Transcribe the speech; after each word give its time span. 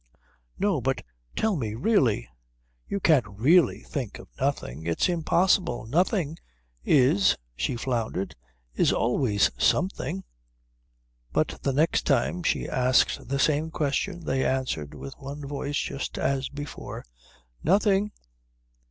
"No, 0.57 0.81
but 0.81 1.03
tell 1.35 1.55
me 1.55 1.75
really 1.75 2.27
you 2.87 2.99
can't 2.99 3.27
really 3.27 3.81
think 3.83 4.17
of 4.17 4.29
nothing. 4.39 4.87
It's 4.87 5.07
impossible. 5.07 5.85
Nothing 5.85 6.39
is" 6.83 7.37
she 7.55 7.75
floundered 7.75 8.35
"is 8.73 8.91
always 8.91 9.51
something." 9.59 10.23
But 11.33 11.59
the 11.61 11.71
next 11.71 12.07
time 12.07 12.41
she 12.41 12.67
asked 12.67 13.27
the 13.27 13.37
same 13.37 13.69
question 13.69 14.25
they 14.25 14.43
answered 14.43 14.95
with 14.95 15.13
one 15.19 15.45
voice 15.45 15.77
just 15.77 16.17
as 16.17 16.49
before, 16.49 17.05
"Nothing." 17.63 18.11